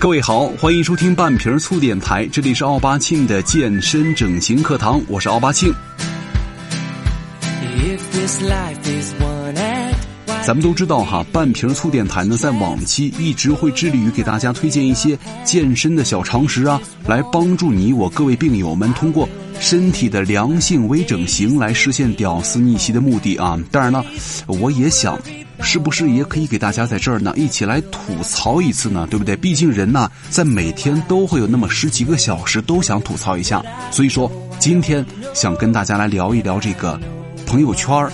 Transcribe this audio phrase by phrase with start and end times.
[0.00, 5.70] 各位好，欢迎收听半瓶醋电台，这里是奥巴庆的健身整形课堂，我是奥巴庆。
[10.42, 19.28] 咱们都知道哈，半瓶醋电台呢，在往期一直会致力于给大家推荐一些健身的小常识啊，来帮助你我各位病友们通过
[19.60, 23.60] 身体的良性微整形来实现屌丝逆袭的目的啊。
[23.70, 24.02] 当然呢，
[24.46, 25.20] 我也想。
[25.62, 29.06] 是不是也可以给大家在这儿呢一起来吐槽一次呢？
[29.10, 29.36] 对不对？
[29.36, 33.62] 毕竟人呢，在每天都会有那么十几个小时都想吐槽一下。
[33.90, 35.04] 所以说，今天
[35.34, 36.98] 想跟大家来聊一聊这个
[37.46, 38.08] 朋友圈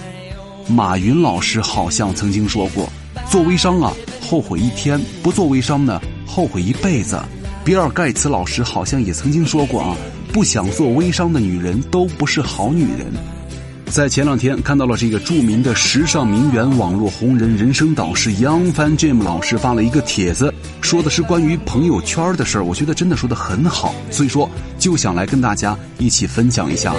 [0.68, 2.88] 马云老师好像曾经说过，
[3.30, 7.20] 做微商啊，后悔一天；不做微商呢，后悔一辈子。
[7.64, 9.96] 比尔盖茨老师好像也曾经说过啊，
[10.32, 13.12] 不想做微商的女人都不是好女人。
[13.88, 20.52] 在前两天看到了这个著名的时尚名媛、网络红人、人生导师杨帆 Jim 老师发了一个帖子，
[20.82, 22.64] 说的是关于朋友圈的事儿。
[22.64, 26.98] 我觉得真的说的很好，所以说就想来跟大家一起分享一下哈。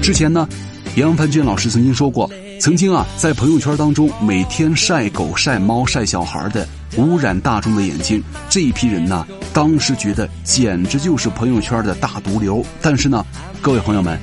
[0.00, 0.48] 之前呢，
[0.96, 6.66] 杨帆 Jim 老师曾经说过，曾经啊在朋友圈当中每天晒狗、晒猫、晒小孩的。
[6.96, 12.64] 污染大众的眼睛，这一批人呢，当时觉得简直就是朋友圈的大毒瘤。
[12.80, 13.26] 但是呢，
[13.60, 14.16] 各位朋友们，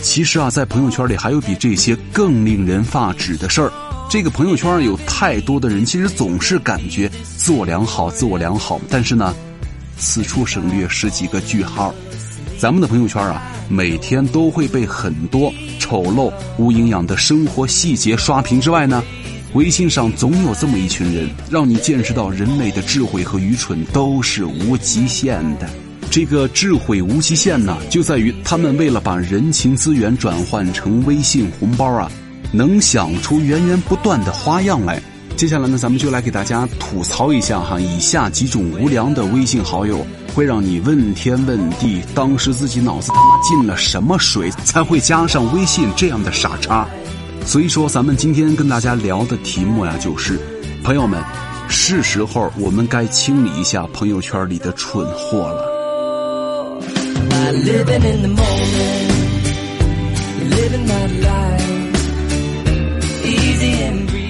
[0.00, 3.70] 其实啊，在朋友圈里还有比这些更令人发指的事儿。
[4.08, 8.80] 这个朋友圈有太多的人，其实总是感觉自我良好，自我良好。
[8.88, 9.34] 但是呢，
[9.98, 11.94] 此处省略十几个句号。
[12.58, 19.02] 咱们的朋友圈啊，每天都会被很多丑陋、无营养的生活细节刷屏之外呢。
[19.52, 25.68] 微信上总有这么一群人，让你见识到人类的智慧和愚蠢都是无极限的。
[26.10, 32.10] 这个智慧无极限呢，就在于他们为了把人情资源转换成微信红包啊，
[32.52, 35.00] 能想出源源不断的花样来。
[35.36, 40.04] 接下来呢，咱们就来给大家吐槽一下哈，以下几种无良的微信好友，
[40.34, 46.88] 会让你问天问地，当时自己脑子他妈进了什么水，才会加上微信这样的傻叉。
[47.44, 50.40] 所以说，咱们今天跟大家聊的题目呀，就是
[50.82, 51.22] 朋友们，
[51.68, 55.76] 是时候我们该清理一下朋友圈里的蠢货了。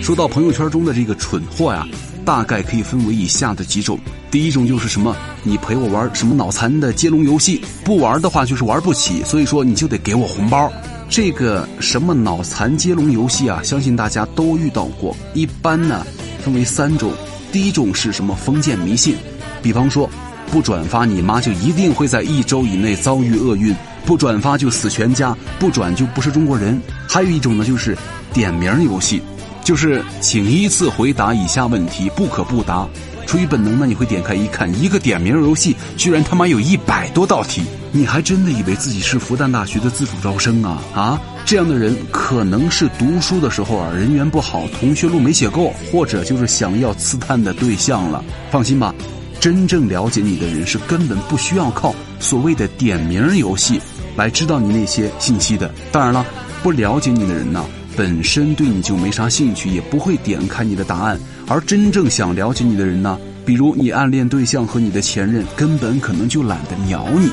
[0.07, 1.85] 说到朋友圈中的这个蠢货呀，
[2.25, 3.99] 大概可以分为以下的几种。
[4.31, 10.73] 第一种就是什么，你陪我玩什么脑残的接龙游戏，不玩的话就是玩不起，所以说你就得给我红包。
[11.09, 15.13] 这个什么脑残接龙游戏啊，相信大家都遇到过。
[15.35, 16.07] 一般呢，
[16.39, 17.11] 分为三种。
[17.51, 19.17] 第一种是什么封建迷信，
[19.61, 20.09] 比方说，
[20.53, 23.75] 不转发你妈就一定会在一周以内遭遇厄运，
[24.05, 26.81] 不转发就死全家，不转就不是中国人。
[27.09, 27.99] 还有一种呢，就是
[28.33, 29.21] 点名游戏，
[29.67, 32.87] 就是请依次回答以下问题，不可不答。
[33.27, 37.65] 出于本能呢，你会点开一看，一个点名游戏居然他妈有一百多道题。
[37.91, 40.81] 你还真的以为自己是复旦大学的自主招生啊？
[40.95, 48.23] 啊，这样的人可能是读书的时候啊人缘不好，同学录没写够，或者就是想要刺探的对象了。
[48.53, 48.95] 放心吧，
[49.41, 53.81] 真正了解你的人是根本不需要靠所谓的点名游戏
[54.15, 55.69] 来知道你那些信息的。
[55.91, 56.25] 当然了，
[56.63, 57.65] 不了解你的人呢，
[57.97, 61.19] 本身对你就没啥兴趣，也不会点开你的答案。
[61.49, 67.31] 而真正想了解你的人呢，比如你暗恋对象和你的前任，根本可能就懒得鸟你。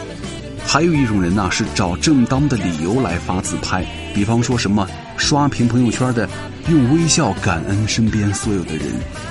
[0.66, 3.86] 还有一种人呢，是找正当的理由来发自拍，
[4.16, 4.88] 比方说什么
[5.18, 6.28] 刷屏朋友圈的，
[6.70, 8.86] 用微笑感恩身边所有的人，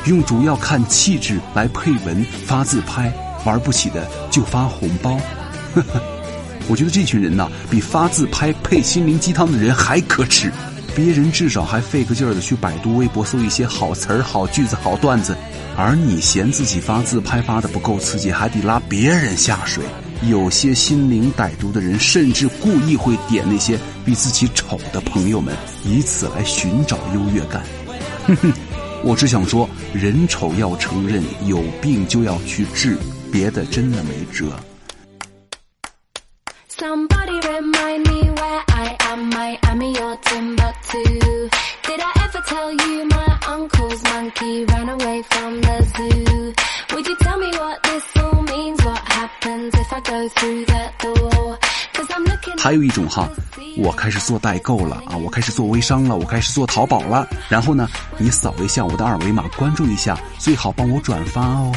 [0.04, 3.10] 用主要看气质来配文发自拍，
[3.47, 5.19] 玩不起的就发红包。
[6.69, 10.53] 我觉得这群人呐，比发自拍配心灵鸡汤的人还可耻。
[10.94, 15.34] 别人至少还费个劲儿的去百度、微博搜一些好词儿、好句子、好段子，
[15.76, 19.82] 而你嫌自己发自拍发的不够刺激，还得拉别人下水。
[20.28, 27.62] 有些心灵歹毒的人，甚至故意会点那些比自己丑的朋友们，以此来寻找优越感。
[28.27, 28.53] 哼哼，
[29.03, 32.98] 我只想说，人丑要承认，有病就要去治，
[33.33, 34.53] 别的真的没辙。
[52.59, 53.28] 还有一种哈，
[53.77, 57.27] 我开始做代购了啊，我开始做微商了，我开始做淘宝了。
[57.48, 61.72] 然后呢，你扫一下我的二维码，关注一下，最好帮我转发哦。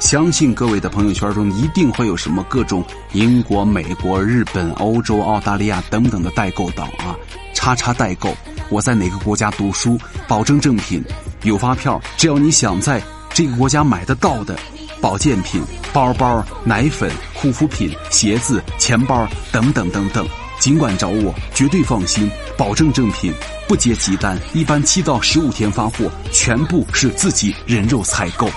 [0.00, 7.14] 相信各位的朋友圈中一定会有什么各种英国、美国、日本、欧洲、澳大利亚等等的代购党啊，
[7.54, 8.34] 叉叉代购，
[8.70, 11.04] 我在哪个国家读书，保证正品，
[11.42, 13.00] 有发票，只要你想在。
[13.32, 14.58] 这个国家买得到的
[15.00, 15.62] 保健品、
[15.92, 20.26] 包包、奶粉、护肤品、鞋子、钱包等等等等，
[20.58, 23.32] 尽管找我，绝对放心，保证正品，
[23.68, 28.50] 不接急单，一般七到十五天发货，全部是自己人肉采购。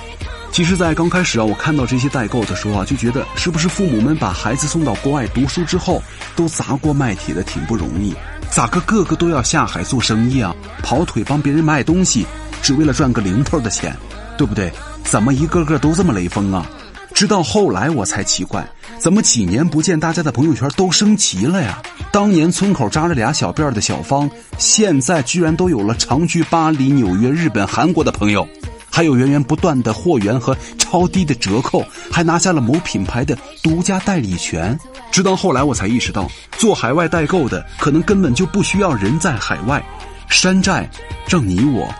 [0.54, 6.00] 其实，在刚开始啊，我看到这些代购的时候啊，就觉得是不是父母们把孩子送到国外读书之后，
[6.36, 8.14] 都砸锅卖铁的挺不容易，
[8.52, 12.24] 咋个个个都要下海做生意啊，跑腿帮别人卖东西，
[12.62, 13.98] 只为了赚个零头的钱，
[14.38, 14.72] 对不对？
[15.04, 16.70] 怎么一个个都这么雷锋啊？
[17.16, 18.64] 直到后来我才奇怪，
[19.00, 21.82] 怎么几年不见，大家的朋友圈都升级了呀？
[22.12, 24.30] 当年村口扎着俩小辫的小芳，
[24.60, 28.48] 现在居然都有了长居巴黎、纽约、日本、韩国的朋友。
[28.96, 34.80] 还有源源不断的货源和超低的折扣，还拿下了某品牌的独家代理权。
[35.12, 36.30] 直到后来我才意识到，
[36.60, 39.84] 做海外代购的可能根本就不需要人在海外，
[40.28, 40.88] 山寨
[41.28, 41.92] 让你我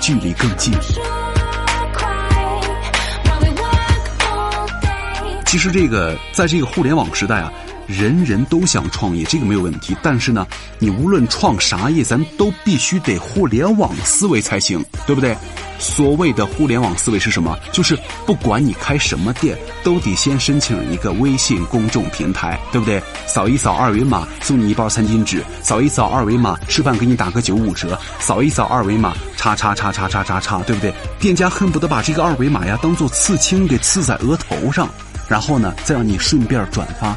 [0.00, 0.74] 距离更近。
[5.46, 7.52] 其实这个在这个互联网时代啊。
[7.90, 9.96] 人人都想创业，这个没有问题。
[10.02, 10.46] 但是呢，
[10.78, 15.36] 你无论创啥业，咱都必须得互联网思维才行，对不对？
[15.78, 17.58] 所谓的互联网思维是什么？
[17.72, 23.02] 就是不管你开什么店，都得先申请一个微信公众平台，对不对？
[23.26, 30.92] 扫一扫二维码送你一包餐巾纸，扫一扫二维码吃饭给你打个九五折，扫一扫二维码叉叉叉叉叉叉叉，对不对？
[31.18, 34.86] 店家恨不得把这个二维码呀当做刺青给刺在额头上，
[35.28, 37.16] 然后呢再让你顺便转发。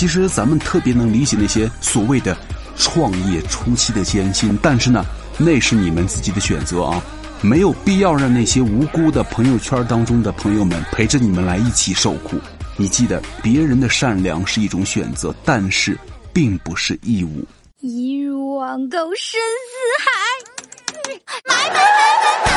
[0.00, 2.34] 其实咱们特别能理解那些所谓的
[2.74, 5.04] 创业初期的艰辛，但是呢，
[5.36, 7.02] 那是你们自己的选择啊，
[7.42, 12.38] 没有必要让那些无辜的朋友圈当中的朋友们陪着你们来一起受苦。
[12.78, 15.94] 你记得，别人的善良是一种选择，但是
[16.32, 17.46] 并不是义务。
[17.80, 19.38] 一入网购深
[19.68, 22.49] 似海，买买买买买。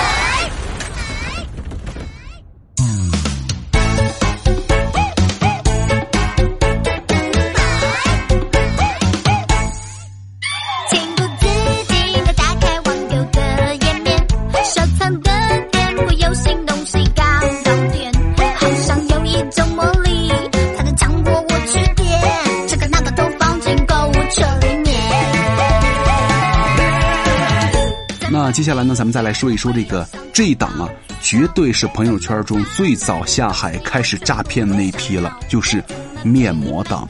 [28.53, 30.88] 接下来呢，咱们再来说一说这个这一档啊，
[31.21, 35.83] 绝对是朋友圈中最早下海开始诈骗的那一批了，就是
[36.23, 37.09] 面膜党。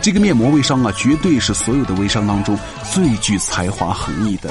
[0.00, 2.58] 这个面膜微商啊，绝对是所有的微商当中
[2.90, 4.50] 最具才华横溢的。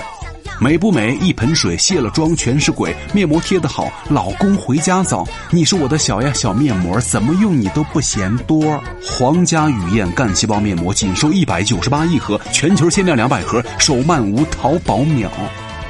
[0.59, 1.15] 美不美？
[1.17, 2.95] 一盆水卸了妆全是鬼。
[3.13, 5.27] 面膜贴的好，老公回家早。
[5.51, 8.81] 你是我的小呀小面膜，怎么用你都不嫌多。
[9.01, 15.29] 皇家雨燕干细胞面膜仅售一百九十八一盒，全球限量两百盒，手慢无，淘宝秒。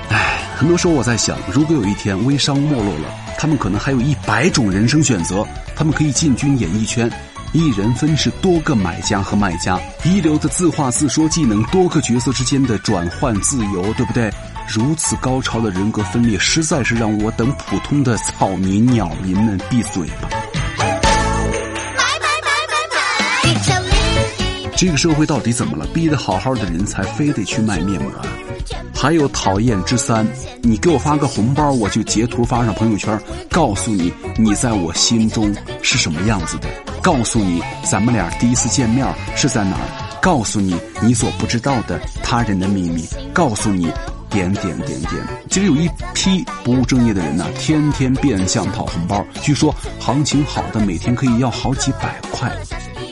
[0.10, 5.46] 唉，很多时候我在想，如果有一天微商没落了，他们可能还有一百种人生选择，
[5.76, 7.10] 他们可以进军演艺圈。
[7.54, 14.30] 一人分饰多个买家和卖家，一流的自话自说技能，多个角色之间的转换自由，对不对？
[14.68, 20.30] 如此高超的人格分裂，实在是让我等普通的草民鸟民们闭嘴吧！
[24.76, 25.86] 这个社会到底怎么了？
[25.94, 28.12] 逼得好好的人才非得去卖面膜？
[28.12, 28.26] 啊
[28.98, 30.26] 还有讨厌之三，
[30.64, 33.20] 你给我发个红包，我就截图发上朋友圈，
[33.52, 36.68] 告诉你你在我心中是什么样子的。
[37.04, 40.20] 告诉你，咱们俩第一次见面是在哪儿？
[40.22, 43.06] 告诉你你所不知道的他人的秘密。
[43.32, 43.92] 告诉你，
[44.36, 45.14] 点点点点。
[45.50, 49.26] 其实有一批不务正业的人呢，天天变相讨红包。
[49.42, 52.52] 据说行情好的每天可以要好几百块。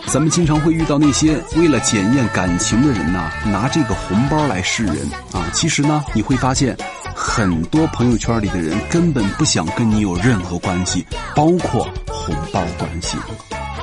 [0.08, 4.98] 咱们经常会遇到那些为了检验感情的人呢，拿这个红包来示人
[5.32, 5.50] 啊。
[5.53, 6.75] 其实呢，你会发现，
[7.15, 13.15] 很多朋友圈里的人根本不想跟你有任何关系，包括红包关系。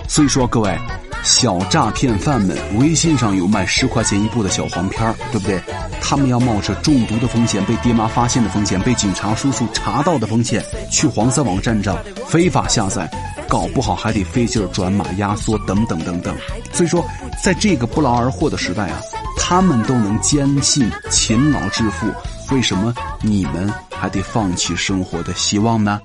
[0.07, 0.79] 所以说，各位
[1.23, 5.59] 小诈骗犯们，微信上有卖十块钱一部的小黄片对不对？
[6.01, 13.09] 他们要冒着中毒的风险、被爹妈发现的风险、被警察叔叔查到的风险，去黄色网站上非法下载，
[13.49, 16.37] 搞不好还得费劲转码、压缩等等等等。
[16.73, 17.05] 所以说，
[17.43, 19.01] 在这个不劳而获的时代啊，
[19.39, 22.07] 他们都能坚信勤劳致富，
[22.55, 22.93] 为什么
[23.23, 26.01] 你们还得放弃生活的希望呢？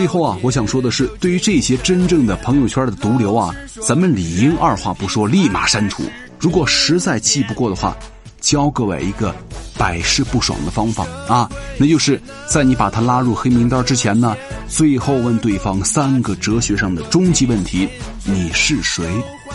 [0.00, 3.54] 最后啊，我想说的是，对于这些真正的朋友圈的毒瘤啊，
[3.86, 6.02] 咱们理应二话不说，立马删除。
[6.38, 7.94] 如果实在气不过的话，
[8.40, 9.34] 教各位一个
[9.76, 14.34] 百试不爽的方法啊，那就是在你把他拉入黑名单之前呢，
[14.68, 17.86] 最后问对方三个哲学上的终极问题：
[18.24, 19.04] 你是谁？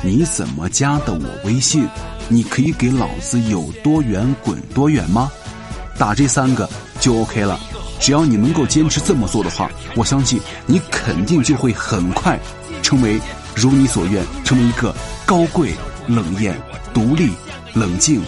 [0.04, 1.88] 你怎么加的我微信？
[2.30, 5.32] 你可以给老子有多远滚多远吗？
[5.98, 7.60] 打这三个就 OK 了。
[8.00, 12.40] 只要你能够坚持这么做的话，我相信你肯定就会很快
[12.82, 13.20] 成为
[13.56, 14.94] 如你所愿，成为一个
[15.25, 15.74] 高贵、
[16.08, 16.56] 冷艳、
[16.94, 17.32] 独立、
[17.74, 18.22] 冷静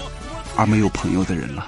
[0.55, 1.67] 而没有朋友的人了。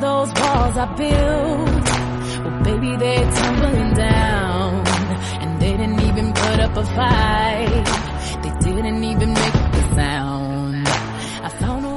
[0.00, 1.81] Those walls I built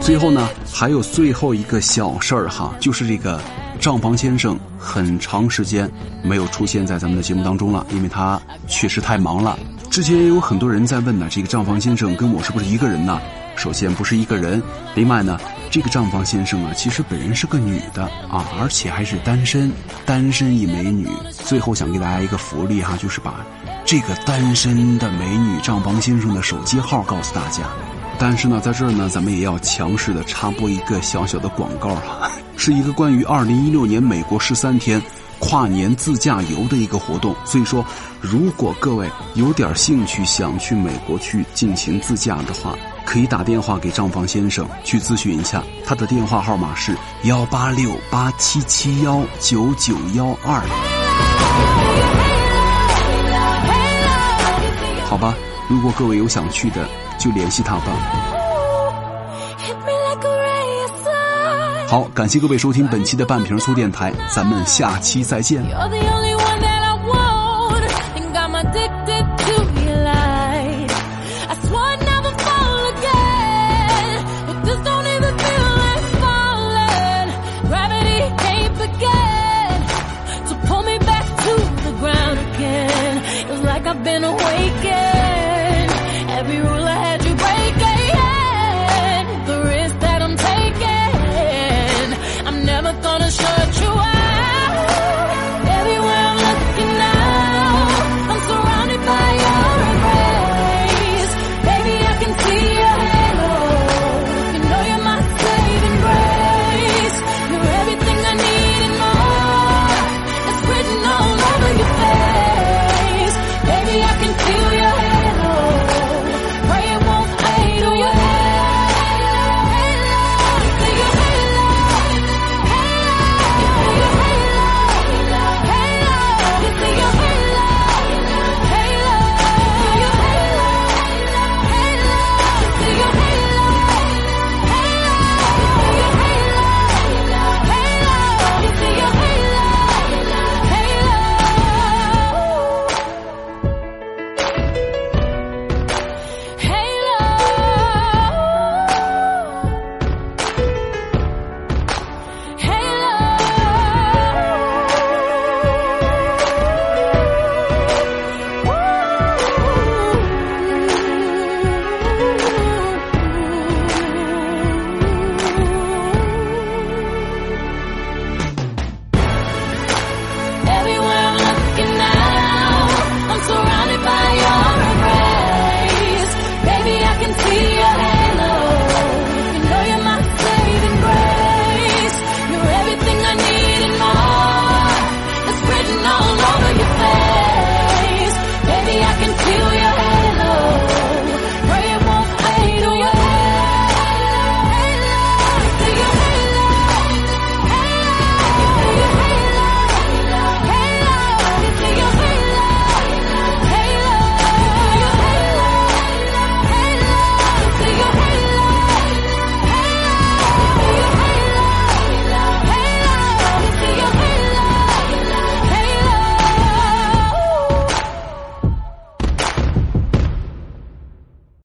[0.02, 3.42] 最后呢，还有最后一个小事儿哈，就是这个
[3.80, 5.90] 账房先生很长时间
[6.22, 9.58] 没有出现在咱们的节目当中了，因为他确实太忙了。
[9.90, 13.20] 之前也有很多人在问呢，这个账房先生跟我是不是一个人呢？
[13.56, 14.62] 首先不是一个人，
[14.94, 15.40] 另外呢，
[15.76, 19.70] 这个账房先生啊，其实本人是个女的啊，而且还是单身，
[20.06, 21.06] 单身一美女。
[21.44, 23.46] 最后想给大家一个福利哈，就是把
[23.84, 27.64] 这个单身的美女账房先生的手机号告诉大家。
[28.18, 35.02] 但是呢，在这儿呢，咱们也要强势的插播一个小小的广告哈，是一个关于二零一六年美国十三天
[35.40, 37.36] 跨年自驾游的一个活动。
[37.44, 37.86] 所以说，
[38.22, 50.62] 如果各位有点兴趣想去美国去进行自驾的话，可以打电话给账房先生去咨询一下，他的电话号码是幺八六八七七幺九九幺二。
[55.08, 55.34] 好吧，
[55.70, 56.86] 如果各位有想去的，
[57.18, 57.84] 就联系他吧。
[61.88, 65.64] 好，感谢各位收听本期的半瓶醋电台，咱们下期再见。
[86.38, 89.26] Every rule I had you breaking.
[89.50, 92.14] The risk that I'm taking.
[92.48, 94.05] I'm never gonna shut you up.